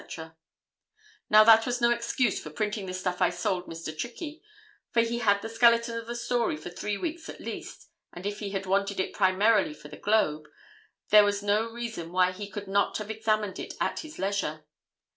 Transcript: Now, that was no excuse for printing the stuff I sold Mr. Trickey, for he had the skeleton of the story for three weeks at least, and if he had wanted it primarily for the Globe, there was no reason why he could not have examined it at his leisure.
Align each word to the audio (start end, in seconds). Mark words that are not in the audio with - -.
Now, 1.29 1.43
that 1.43 1.67
was 1.67 1.79
no 1.79 1.91
excuse 1.91 2.39
for 2.39 2.49
printing 2.49 2.87
the 2.87 2.93
stuff 2.95 3.21
I 3.21 3.29
sold 3.29 3.67
Mr. 3.67 3.95
Trickey, 3.95 4.41
for 4.91 5.01
he 5.01 5.19
had 5.19 5.43
the 5.43 5.47
skeleton 5.47 5.95
of 5.95 6.07
the 6.07 6.15
story 6.15 6.57
for 6.57 6.71
three 6.71 6.97
weeks 6.97 7.29
at 7.29 7.39
least, 7.39 7.87
and 8.11 8.25
if 8.25 8.39
he 8.39 8.49
had 8.49 8.65
wanted 8.65 8.99
it 8.99 9.13
primarily 9.13 9.75
for 9.75 9.89
the 9.89 9.97
Globe, 9.97 10.47
there 11.11 11.23
was 11.23 11.43
no 11.43 11.69
reason 11.69 12.11
why 12.11 12.31
he 12.31 12.49
could 12.49 12.67
not 12.67 12.97
have 12.97 13.11
examined 13.11 13.59
it 13.59 13.75
at 13.79 13.99
his 13.99 14.17
leisure. 14.17 14.65